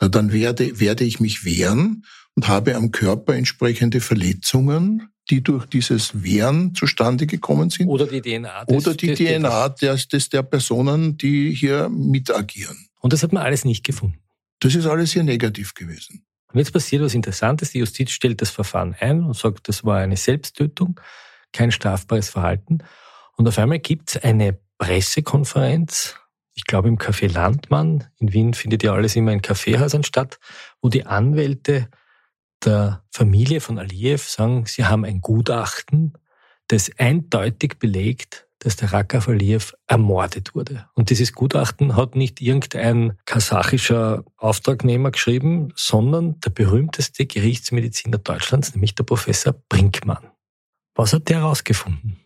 [0.00, 5.66] na, dann werde, werde ich mich wehren und habe am Körper entsprechende Verletzungen, die durch
[5.66, 7.88] dieses Wehren zustande gekommen sind.
[7.88, 8.64] Oder die DNA.
[8.64, 12.86] des- Oder die des DNA des, des, der Personen, die hier mitagieren.
[13.00, 14.20] Und das hat man alles nicht gefunden.
[14.60, 16.24] Das ist alles hier negativ gewesen.
[16.52, 17.70] Und jetzt passiert was Interessantes.
[17.70, 21.00] Die Justiz stellt das Verfahren ein und sagt, das war eine Selbsttötung,
[21.52, 22.78] kein strafbares Verhalten.
[23.36, 26.16] Und auf einmal gibt es eine Pressekonferenz,
[26.54, 28.08] ich glaube im Café Landmann.
[28.18, 30.38] In Wien findet ja alles immer in Kaffeehäusern statt,
[30.82, 31.88] wo die Anwälte
[32.64, 36.14] der Familie von Aliyev sagen, sie haben ein Gutachten,
[36.68, 40.86] das eindeutig belegt, dass der Rakaf Aliyev ermordet wurde.
[40.94, 48.94] Und dieses Gutachten hat nicht irgendein kasachischer Auftragnehmer geschrieben, sondern der berühmteste Gerichtsmediziner Deutschlands, nämlich
[48.94, 50.30] der Professor Brinkmann.
[50.94, 52.20] Was hat der herausgefunden?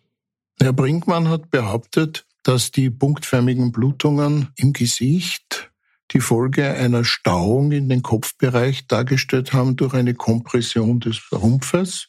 [0.61, 5.73] Herr Brinkmann hat behauptet, dass die punktförmigen Blutungen im Gesicht
[6.11, 12.09] die Folge einer Stauung in den Kopfbereich dargestellt haben durch eine Kompression des Rumpfes,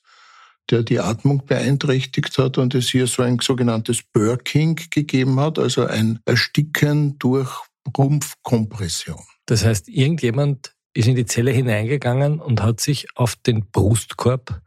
[0.72, 5.86] der die Atmung beeinträchtigt hat und es hier so ein sogenanntes Burking gegeben hat, also
[5.86, 7.50] ein Ersticken durch
[7.98, 9.22] Rumpfkompression.
[9.46, 14.62] Das heißt, irgendjemand ist in die Zelle hineingegangen und hat sich auf den Brustkorb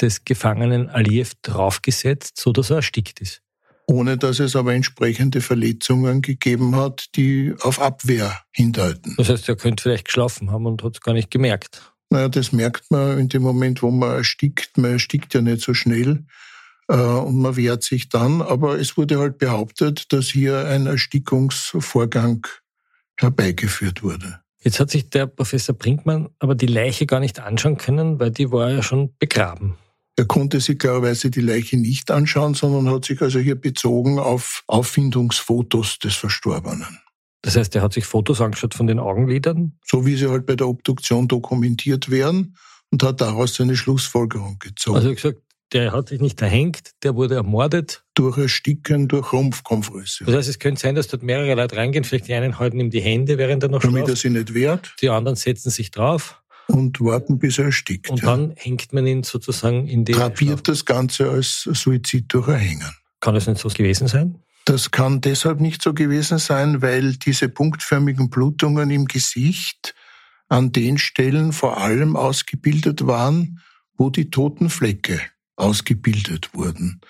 [0.00, 3.42] des Gefangenen Aliyev draufgesetzt, so dass er erstickt ist.
[3.86, 9.14] Ohne dass es aber entsprechende Verletzungen gegeben hat, die auf Abwehr hindeuten.
[9.18, 11.93] Das heißt, er könnte vielleicht geschlafen haben und hat es gar nicht gemerkt.
[12.10, 14.78] Naja, das merkt man in dem Moment, wo man erstickt.
[14.78, 16.24] Man erstickt ja nicht so schnell
[16.88, 18.42] äh, und man wehrt sich dann.
[18.42, 22.46] Aber es wurde halt behauptet, dass hier ein Erstickungsvorgang
[23.16, 24.40] herbeigeführt wurde.
[24.60, 28.50] Jetzt hat sich der Professor Brinkmann aber die Leiche gar nicht anschauen können, weil die
[28.50, 29.76] war ja schon begraben.
[30.16, 34.62] Er konnte sich klarerweise die Leiche nicht anschauen, sondern hat sich also hier bezogen auf
[34.68, 37.00] Auffindungsfotos des Verstorbenen.
[37.44, 39.78] Das heißt, er hat sich Fotos angeschaut von den Augenlidern.
[39.84, 42.56] So wie sie halt bei der Obduktion dokumentiert werden
[42.90, 44.96] und hat daraus seine Schlussfolgerung gezogen.
[44.96, 45.38] Also er gesagt,
[45.74, 48.02] der hat sich nicht erhängt, der wurde ermordet.
[48.14, 50.26] durch Ersticken, durch Rumpfkompression.
[50.26, 52.04] Das heißt, es könnte sein, dass dort mehrere Leute reingehen.
[52.04, 54.22] Vielleicht die einen halten ihm die Hände, während er noch damit er schlaft.
[54.22, 56.40] sich nicht wehrt Die anderen setzen sich drauf.
[56.68, 58.08] und warten, bis er erstickt.
[58.08, 58.30] Und ja.
[58.36, 60.12] dann hängt man ihn sozusagen in die...
[60.12, 62.90] Drapiert das Ganze als Suizid durch Erhängen.
[63.20, 64.38] Kann das nicht so gewesen sein?
[64.64, 69.94] Das kann deshalb nicht so gewesen sein, weil diese punktförmigen Blutungen im Gesicht
[70.48, 73.60] an den Stellen vor allem ausgebildet waren,
[73.96, 75.20] wo die toten Flecke
[75.56, 77.00] ausgebildet wurden.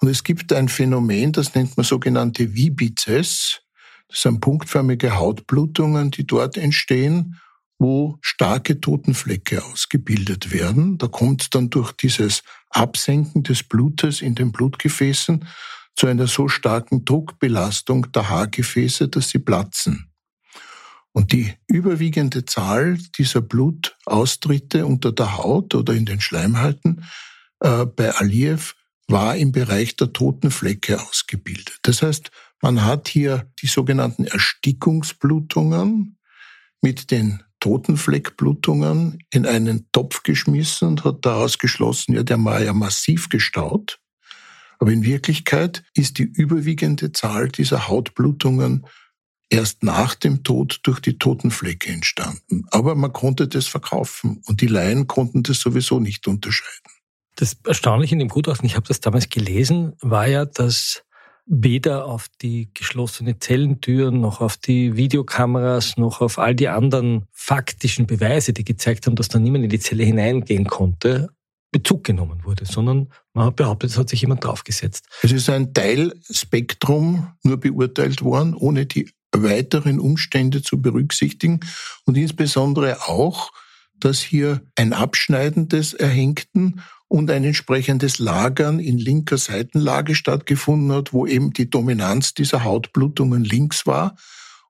[0.00, 3.62] Und es gibt ein Phänomen, das nennt man sogenannte Vibizes.
[4.08, 7.40] Das sind punktförmige Hautblutungen, die dort entstehen,
[7.78, 10.98] wo starke Totenflecke ausgebildet werden.
[10.98, 15.46] Da kommt dann durch dieses Absenken des Blutes in den Blutgefäßen
[15.98, 20.12] zu einer so starken Druckbelastung der Haargefäße, dass sie platzen.
[21.10, 27.04] Und die überwiegende Zahl dieser Blutaustritte unter der Haut oder in den Schleimhäuten
[27.58, 28.74] äh, bei Aliyev
[29.08, 31.80] war im Bereich der toten Flecke ausgebildet.
[31.82, 32.30] Das heißt,
[32.62, 36.16] man hat hier die sogenannten Erstickungsblutungen
[36.80, 42.72] mit den Totenfleckblutungen in einen Topf geschmissen und hat daraus geschlossen, ja, der war ja
[42.72, 43.98] massiv gestaut.
[44.78, 48.86] Aber in Wirklichkeit ist die überwiegende Zahl dieser Hautblutungen
[49.50, 52.64] erst nach dem Tod durch die Totenflecke entstanden.
[52.70, 56.92] Aber man konnte das verkaufen und die Laien konnten das sowieso nicht unterscheiden.
[57.36, 61.04] Das Erstaunliche in dem Gutachten, ich habe das damals gelesen, war ja, dass
[61.46, 68.06] weder auf die geschlossene Zellentüren noch auf die Videokameras noch auf all die anderen faktischen
[68.06, 71.30] Beweise, die gezeigt haben, dass da niemand in die Zelle hineingehen konnte,
[71.70, 75.06] Bezug genommen wurde, sondern man hat behauptet, es hat sich jemand draufgesetzt.
[75.22, 81.60] Es ist ein Teilspektrum nur beurteilt worden, ohne die weiteren Umstände zu berücksichtigen
[82.06, 83.50] und insbesondere auch,
[83.94, 91.12] dass hier ein Abschneiden des Erhängten und ein entsprechendes Lagern in linker Seitenlage stattgefunden hat,
[91.12, 94.16] wo eben die Dominanz dieser Hautblutungen links war.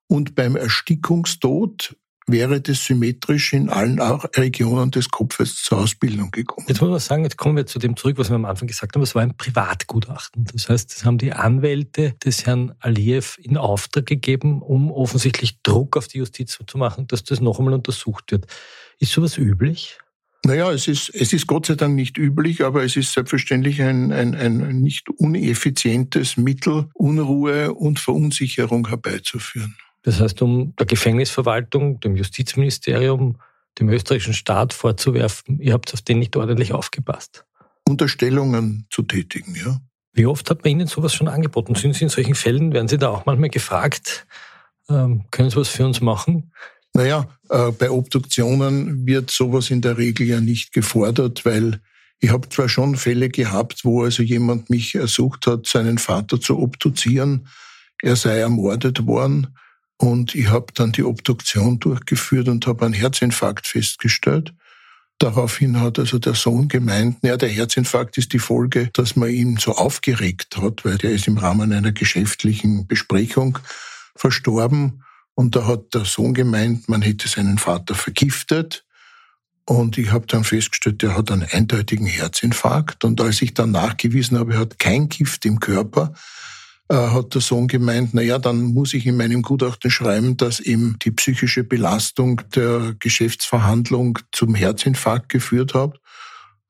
[0.07, 1.97] Und beim Erstickungstod
[2.29, 6.67] wäre das symmetrisch in allen auch Regionen des Kopfes zur Ausbildung gekommen.
[6.69, 8.95] Jetzt muss man sagen, jetzt kommen wir zu dem zurück, was wir am Anfang gesagt
[8.95, 10.45] haben, es war ein Privatgutachten.
[10.53, 15.97] Das heißt, das haben die Anwälte des Herrn Aliyev in Auftrag gegeben, um offensichtlich Druck
[15.97, 18.47] auf die Justiz zu machen, dass das noch einmal untersucht wird.
[18.99, 19.99] Ist sowas üblich?
[20.45, 24.13] Naja, es ist, es ist Gott sei Dank nicht üblich, aber es ist selbstverständlich ein,
[24.13, 29.77] ein, ein nicht uneffizientes Mittel, Unruhe und Verunsicherung herbeizuführen.
[30.09, 33.37] Das heißt, um der Gefängnisverwaltung, dem Justizministerium,
[33.79, 37.45] dem österreichischen Staat vorzuwerfen, ihr habt auf den nicht ordentlich aufgepasst.
[37.87, 39.83] Unterstellungen zu tätigen, ja.
[40.15, 41.75] Wie oft hat man Ihnen sowas schon angeboten?
[41.75, 44.27] Sind Sie in solchen Fällen, werden Sie da auch manchmal gefragt,
[44.89, 46.53] ähm, können Sie was für uns machen?
[46.95, 51.83] Naja, äh, bei Obduktionen wird sowas in der Regel ja nicht gefordert, weil
[52.19, 56.59] ich habe zwar schon Fälle gehabt, wo also jemand mich ersucht hat, seinen Vater zu
[56.59, 57.47] obduzieren,
[58.01, 59.49] er sei ermordet worden
[59.99, 64.55] und ich habe dann die Obduktion durchgeführt und habe einen Herzinfarkt festgestellt.
[65.19, 69.57] Daraufhin hat also der Sohn gemeint, ja, der Herzinfarkt ist die Folge, dass man ihn
[69.57, 73.59] so aufgeregt hat, weil der ist im Rahmen einer geschäftlichen Besprechung
[74.15, 75.03] verstorben.
[75.35, 78.85] Und da hat der Sohn gemeint, man hätte seinen Vater vergiftet.
[79.65, 83.05] Und ich habe dann festgestellt, der hat einen eindeutigen Herzinfarkt.
[83.05, 86.15] Und als ich dann nachgewiesen habe, er hat kein Gift im Körper,
[86.89, 90.61] äh, hat der Sohn gemeint, na ja, dann muss ich in meinem Gutachten schreiben, dass
[90.61, 96.01] ihm die psychische Belastung der Geschäftsverhandlung zum Herzinfarkt geführt hat.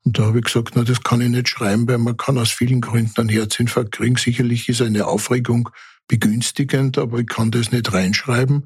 [0.03, 2.51] Und da habe ich gesagt, na, das kann ich nicht schreiben, weil man kann aus
[2.51, 4.15] vielen Gründen einen Herzinfarkt kriegen.
[4.15, 5.69] Sicherlich ist eine Aufregung
[6.07, 8.65] begünstigend, aber ich kann das nicht reinschreiben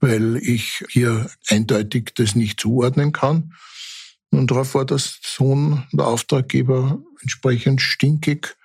[0.00, 3.54] weil ich hier eindeutig das nicht zuordnen kann.
[4.30, 8.56] Und darauf war das Sohn, der Auftraggeber, entsprechend stinkig.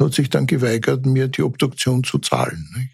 [0.00, 2.90] Hat sich dann geweigert, mir die Obduktion zu zahlen.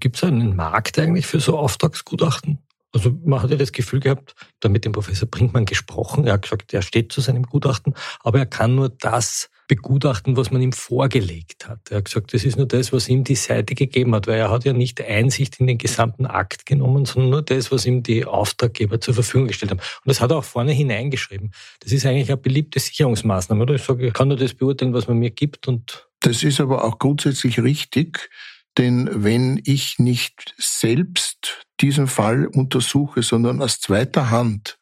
[0.00, 2.58] Gibt es einen Markt eigentlich für so Auftragsgutachten?
[2.92, 6.42] Also man hat ja das Gefühl gehabt, da mit dem Professor Brinkmann gesprochen, er hat
[6.42, 10.72] gesagt, er steht zu seinem Gutachten, aber er kann nur das begutachten, was man ihm
[10.72, 11.90] vorgelegt hat.
[11.90, 14.50] Er hat gesagt, das ist nur das, was ihm die Seite gegeben hat, weil er
[14.50, 18.24] hat ja nicht Einsicht in den gesamten Akt genommen, sondern nur das, was ihm die
[18.24, 19.80] Auftraggeber zur Verfügung gestellt haben.
[19.80, 21.52] Und das hat er auch vorne hineingeschrieben.
[21.80, 23.74] Das ist eigentlich eine beliebte Sicherungsmaßnahme, oder?
[23.74, 26.84] Ich sage, ich kann nur das beurteilen, was man mir gibt und das ist aber
[26.84, 28.30] auch grundsätzlich richtig,
[28.76, 34.78] denn wenn ich nicht selbst diesen Fall untersuche, sondern aus zweiter Hand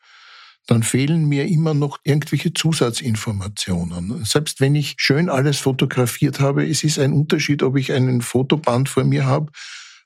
[0.67, 4.25] dann fehlen mir immer noch irgendwelche Zusatzinformationen.
[4.25, 8.89] Selbst wenn ich schön alles fotografiert habe, es ist ein Unterschied, ob ich einen Fotoband
[8.89, 9.53] vor mir habe,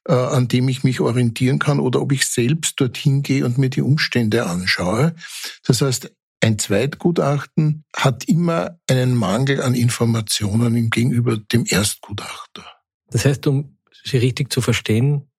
[0.06, 3.70] äh, an dem ich mich orientieren kann, oder ob ich selbst dorthin gehe und mir
[3.70, 5.14] die Umstände anschaue.
[5.64, 12.64] Das heißt, ein Zweitgutachten hat immer einen Mangel an Informationen gegenüber dem Erstgutachter.
[13.10, 15.30] Das heißt, um Sie richtig zu verstehen,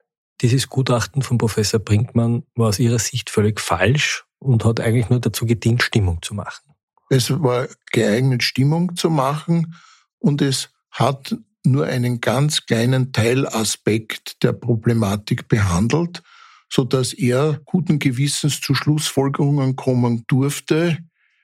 [0.42, 5.20] dieses Gutachten von Professor Brinkmann war aus Ihrer Sicht völlig falsch und hat eigentlich nur
[5.20, 6.74] dazu gedient, Stimmung zu machen.
[7.10, 9.76] Es war geeignet, Stimmung zu machen
[10.20, 16.24] und es hat nur einen ganz kleinen Teilaspekt der Problematik behandelt,
[16.72, 20.98] so dass er guten Gewissens zu Schlussfolgerungen kommen durfte,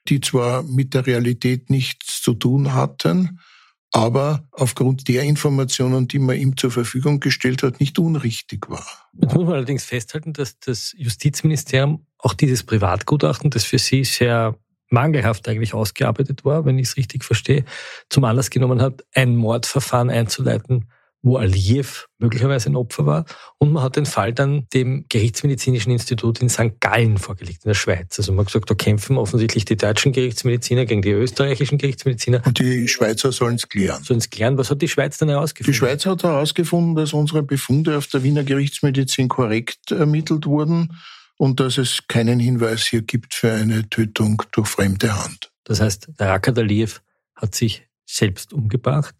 [0.07, 3.39] die zwar mit der Realität nichts zu tun hatten,
[3.91, 8.85] aber aufgrund der Informationen, die man ihm zur Verfügung gestellt hat, nicht unrichtig war.
[9.19, 14.55] Jetzt muss man allerdings festhalten, dass das Justizministerium auch dieses Privatgutachten, das für Sie sehr
[14.89, 17.65] mangelhaft eigentlich ausgearbeitet war, wenn ich es richtig verstehe,
[18.09, 20.85] zum Anlass genommen hat, ein Mordverfahren einzuleiten,
[21.21, 23.25] wo Aliyev möglicherweise ein Opfer war.
[23.57, 26.79] Und man hat den Fall dann dem Gerichtsmedizinischen Institut in St.
[26.79, 28.17] Gallen vorgelegt, in der Schweiz.
[28.17, 32.41] Also man hat gesagt, da kämpfen offensichtlich die deutschen Gerichtsmediziner gegen die österreichischen Gerichtsmediziner.
[32.45, 34.03] Und die Schweizer sollen es klären.
[34.03, 34.57] Sollen es klären.
[34.57, 35.73] Was hat die Schweiz dann herausgefunden?
[35.73, 40.97] Die Schweiz hat herausgefunden, dass unsere Befunde auf der Wiener Gerichtsmedizin korrekt ermittelt wurden
[41.37, 45.51] und dass es keinen Hinweis hier gibt für eine Tötung durch fremde Hand.
[45.63, 47.01] Das heißt, der Rakat Aliyev
[47.35, 49.15] hat sich selbst umgebracht.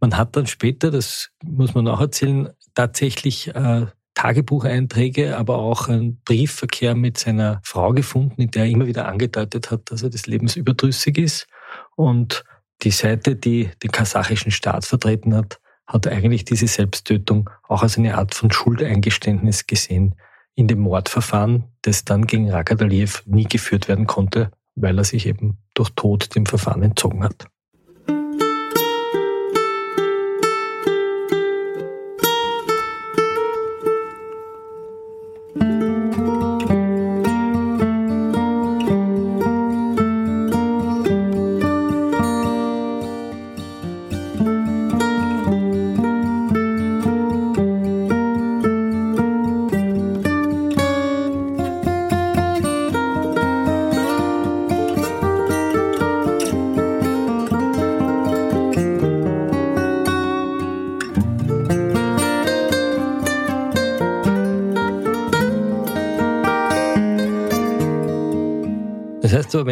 [0.00, 6.20] Man hat dann später, das muss man auch erzählen, tatsächlich äh, Tagebucheinträge, aber auch einen
[6.22, 10.26] Briefverkehr mit seiner Frau gefunden, in der er immer wieder angedeutet hat, dass er des
[10.26, 11.46] Lebens überdrüssig ist.
[11.94, 12.44] Und
[12.82, 18.16] die Seite, die den kasachischen Staat vertreten hat, hat eigentlich diese Selbsttötung auch als eine
[18.18, 20.14] Art von Schuldeingeständnis gesehen
[20.54, 25.26] in dem Mordverfahren, das dann gegen Rakat Aliyev nie geführt werden konnte, weil er sich
[25.26, 27.46] eben durch Tod dem Verfahren entzogen hat.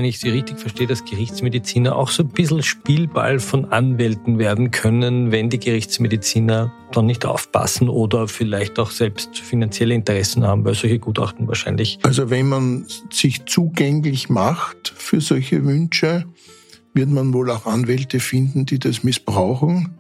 [0.07, 5.33] Ich Sie richtig verstehe, dass Gerichtsmediziner auch so ein bisschen Spielball von Anwälten werden können,
[5.33, 10.99] wenn die Gerichtsmediziner dann nicht aufpassen oder vielleicht auch selbst finanzielle Interessen haben, weil solche
[10.99, 11.99] Gutachten wahrscheinlich.
[12.03, 16.25] Also wenn man sich zugänglich macht für solche Wünsche,
[16.95, 19.99] wird man wohl auch Anwälte finden, die das missbrauchen.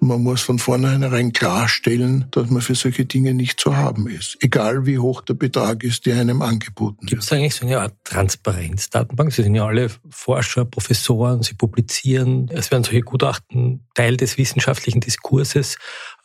[0.00, 4.36] Man muss von vornherein klarstellen, dass man für solche Dinge nicht zu haben ist.
[4.40, 7.10] Egal wie hoch der Betrag ist, der einem angeboten wird.
[7.10, 9.32] Gibt es eigentlich so eine Art Transparenzdatenbank?
[9.32, 12.48] Sie sind ja alle Forscher, Professoren, Sie publizieren.
[12.52, 15.78] Es werden solche Gutachten Teil des wissenschaftlichen Diskurses.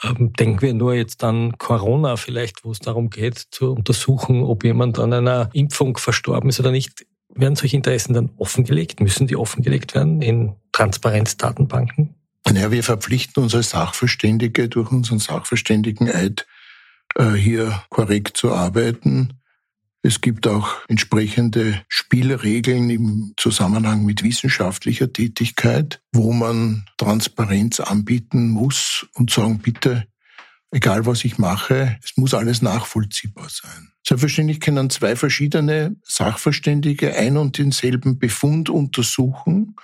[0.04, 4.64] Ähm, denken wir nur jetzt an Corona vielleicht, wo es darum geht, zu untersuchen, ob
[4.64, 7.06] jemand an einer Impfung verstorben ist oder nicht.
[7.34, 9.00] Werden solche Interessen dann offengelegt?
[9.00, 12.16] Müssen die offengelegt werden in Transparenzdatenbanken?
[12.48, 16.46] Ja, wir verpflichten uns als Sachverständige durch unseren Sachverständigeneid
[17.16, 19.42] äh, hier korrekt zu arbeiten.
[20.04, 29.06] Es gibt auch entsprechende Spielregeln im Zusammenhang mit wissenschaftlicher Tätigkeit, wo man Transparenz anbieten muss
[29.14, 30.08] und sagen, bitte,
[30.72, 33.92] egal was ich mache, es muss alles nachvollziehbar sein.
[34.06, 39.76] Selbstverständlich können zwei verschiedene Sachverständige ein und denselben Befund untersuchen.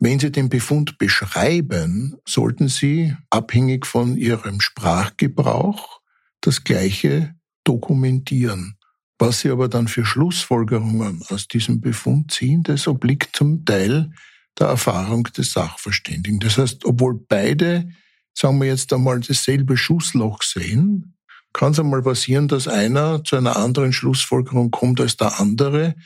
[0.00, 6.00] Wenn Sie den Befund beschreiben, sollten Sie, abhängig von Ihrem Sprachgebrauch,
[6.40, 7.34] das Gleiche
[7.64, 8.76] dokumentieren.
[9.18, 14.12] Was Sie aber dann für Schlussfolgerungen aus diesem Befund ziehen, das obliegt zum Teil
[14.56, 16.38] der Erfahrung des Sachverständigen.
[16.38, 17.88] Das heißt, obwohl beide,
[18.34, 21.16] sagen wir jetzt einmal, dasselbe Schussloch sehen,
[21.52, 25.96] kann es einmal passieren, dass einer zu einer anderen Schlussfolgerung kommt als der andere,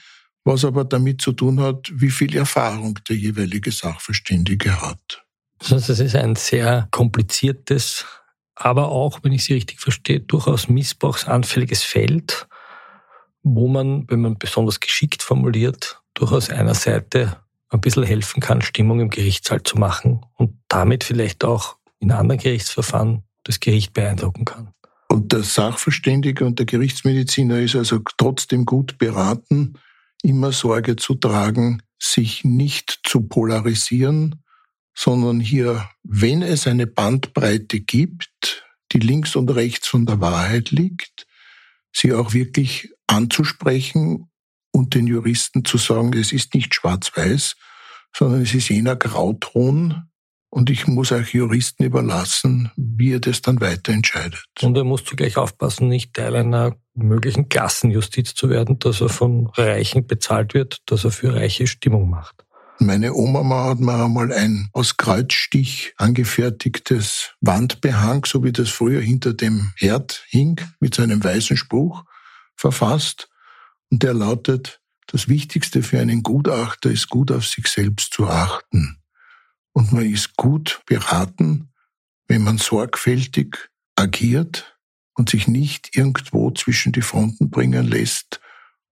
[0.44, 5.24] was aber damit zu tun hat, wie viel Erfahrung der jeweilige Sachverständige hat.
[5.58, 8.04] Das heißt, es ist ein sehr kompliziertes,
[8.56, 12.48] aber auch, wenn ich Sie richtig verstehe, durchaus missbrauchsanfälliges Feld,
[13.42, 17.36] wo man, wenn man besonders geschickt formuliert, durchaus einer Seite
[17.70, 22.40] ein bisschen helfen kann, Stimmung im Gerichtssaal zu machen und damit vielleicht auch in anderen
[22.40, 24.74] Gerichtsverfahren das Gericht beeindrucken kann.
[25.08, 29.74] Und der Sachverständige und der Gerichtsmediziner ist also trotzdem gut beraten,
[30.22, 34.42] immer Sorge zu tragen, sich nicht zu polarisieren,
[34.94, 41.26] sondern hier, wenn es eine Bandbreite gibt, die links und rechts von der Wahrheit liegt,
[41.92, 44.30] sie auch wirklich anzusprechen
[44.70, 47.56] und den Juristen zu sagen, es ist nicht schwarz-weiß,
[48.14, 50.10] sondern es ist jener Grauton,
[50.52, 54.44] und ich muss auch Juristen überlassen, wie er das dann weiter entscheidet.
[54.60, 59.46] Und er muss zugleich aufpassen, nicht Teil einer möglichen Klassenjustiz zu werden, dass er von
[59.54, 62.44] Reichen bezahlt wird, dass er für Reiche Stimmung macht.
[62.78, 69.32] Meine Oma hat mir einmal ein aus Kreuzstich angefertigtes Wandbehang, so wie das früher hinter
[69.32, 72.04] dem Herd hing, mit seinem weißen Spruch
[72.56, 73.30] verfasst.
[73.90, 79.01] Und der lautet, das Wichtigste für einen Gutachter ist gut auf sich selbst zu achten.
[79.72, 81.72] Und man ist gut beraten,
[82.28, 84.78] wenn man sorgfältig agiert
[85.14, 88.40] und sich nicht irgendwo zwischen die Fronten bringen lässt,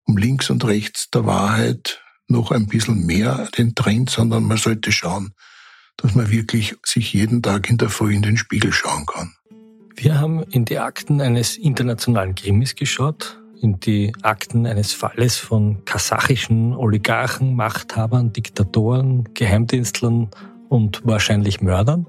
[0.05, 4.93] um links und rechts der Wahrheit noch ein bisschen mehr den Trend, sondern man sollte
[4.93, 5.35] schauen,
[5.97, 9.35] dass man wirklich sich jeden Tag in der Früh in den Spiegel schauen kann.
[9.97, 15.85] Wir haben in die Akten eines internationalen Krimis geschaut, in die Akten eines Falles von
[15.85, 20.31] kasachischen Oligarchen, Machthabern, Diktatoren, Geheimdienstlern
[20.71, 22.07] und wahrscheinlich Mördern.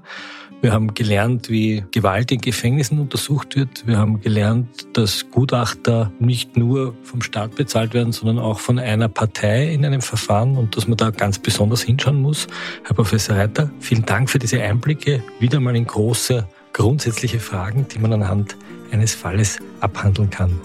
[0.62, 3.84] Wir haben gelernt, wie Gewalt in Gefängnissen untersucht wird.
[3.84, 9.08] Wir haben gelernt, dass Gutachter nicht nur vom Staat bezahlt werden, sondern auch von einer
[9.08, 12.46] Partei in einem Verfahren und dass man da ganz besonders hinschauen muss.
[12.84, 15.24] Herr Professor Reiter, vielen Dank für diese Einblicke.
[15.40, 18.56] Wieder mal in große, grundsätzliche Fragen, die man anhand
[18.92, 20.60] eines Falles abhandeln kann.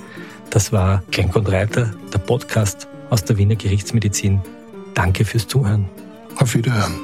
[0.52, 4.42] Das war Klenk und Reiter, der Podcast aus der Wiener Gerichtsmedizin.
[4.94, 5.90] Danke fürs Zuhören.
[6.40, 6.96] Auf Wiederhören.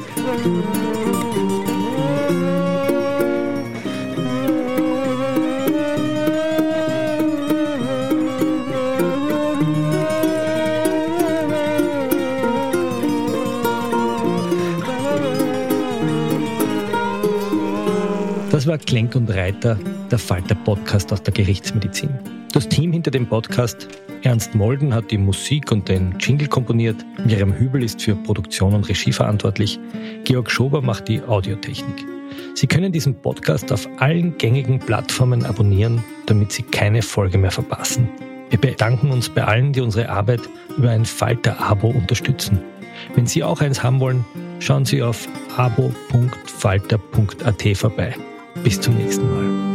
[18.51, 19.79] Das war Klenk und Reiter,
[20.11, 22.09] der Falter Podcast aus der Gerichtsmedizin.
[22.53, 23.87] Das Team hinter dem Podcast
[24.23, 26.95] Ernst Molden hat die Musik und den Jingle komponiert.
[27.25, 29.79] Miriam Hübel ist für Produktion und Regie verantwortlich.
[30.23, 32.05] Georg Schober macht die Audiotechnik.
[32.55, 38.07] Sie können diesen Podcast auf allen gängigen Plattformen abonnieren, damit Sie keine Folge mehr verpassen.
[38.49, 40.41] Wir bedanken uns bei allen, die unsere Arbeit
[40.77, 42.61] über ein Falter-Abo unterstützen.
[43.15, 44.23] Wenn Sie auch eins haben wollen,
[44.59, 45.27] schauen Sie auf
[45.57, 46.97] abo.falter.at
[47.77, 48.15] vorbei.
[48.63, 49.72] Bis zum nächsten Mal.